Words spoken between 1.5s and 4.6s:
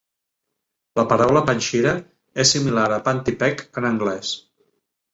Panchira és similar a panty peek en anglès.